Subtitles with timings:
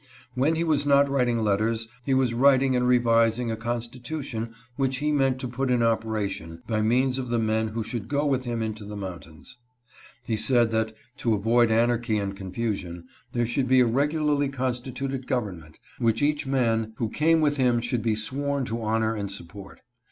[0.33, 4.97] When he was not writing letters, he was writing and revising a constitu tion which
[4.97, 8.43] he meant to put in operation by means of the men who should go with
[8.45, 9.59] him into the mountains.
[10.25, 13.03] He said that, to avoid anarchy and confusion,
[13.33, 18.01] there should be a regularly constituted government, which each man who came with him should
[18.01, 19.81] be sworn to honor and support.